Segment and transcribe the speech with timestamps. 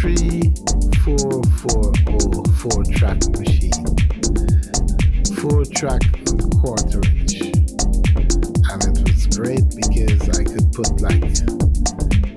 [0.00, 0.54] three,
[1.02, 3.74] four, four, or four track machine,
[5.42, 6.02] four track
[6.60, 7.42] quarter inch.
[8.70, 11.34] And it was great because I could put like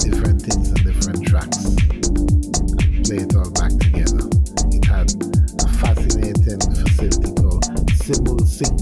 [0.02, 4.26] different things on different tracks and play it all back together.
[4.74, 5.14] It had
[5.62, 8.82] a fascinating facility called Simul-Sync,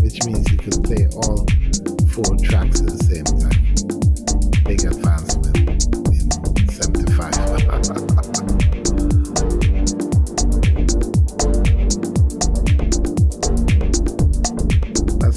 [0.00, 1.44] which means you could play all
[2.08, 3.60] four tracks at the same time.
[4.64, 4.76] They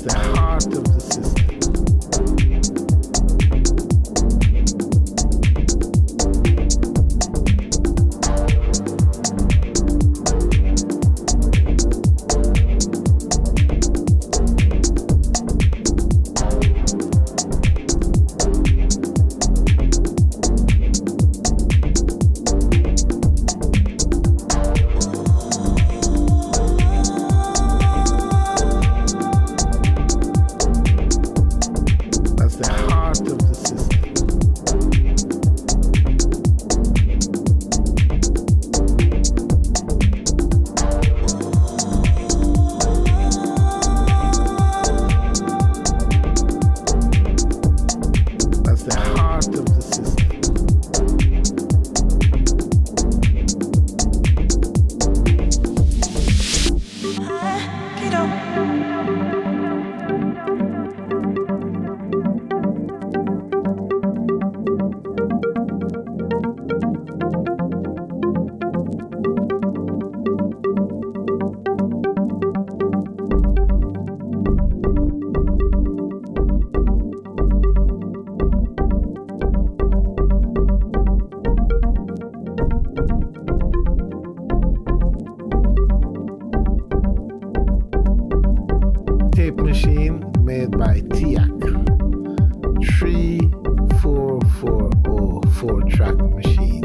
[0.04, 1.59] the heart of the system.
[95.60, 96.82] four track machine,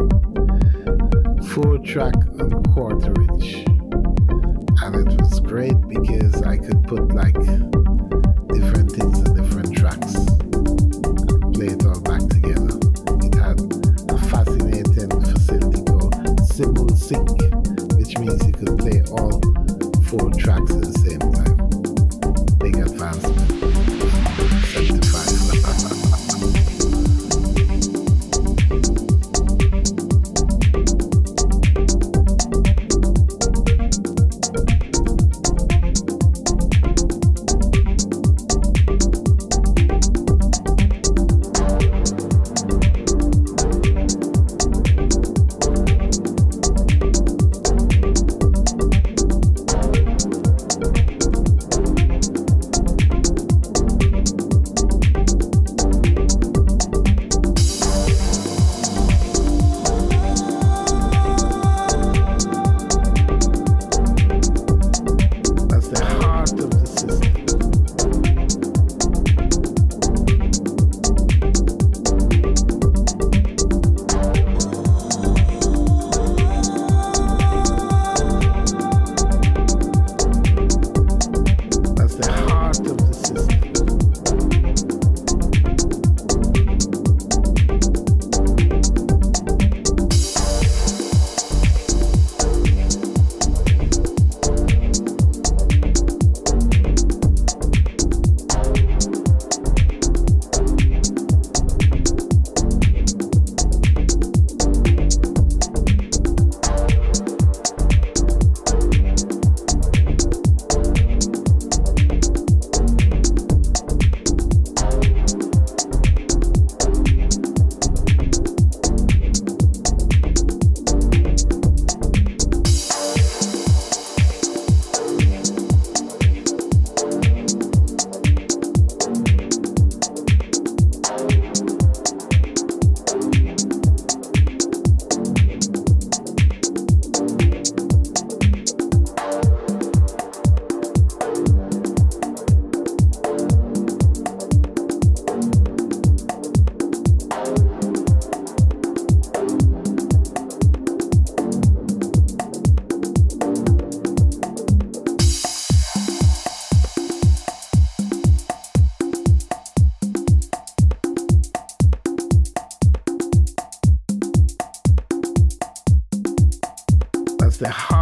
[1.53, 3.55] four track and quarter inch.
[4.83, 7.35] And it was great because I could put like
[8.49, 12.77] different things on different tracks and play it all back together.
[13.23, 13.61] It had
[14.11, 17.31] a fascinating facility called Simul-Sync,
[17.97, 19.41] which means you could play all
[20.03, 22.59] four tracks at the same time.
[22.59, 23.84] Big advancement.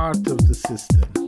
[0.03, 1.22] Heart of the system.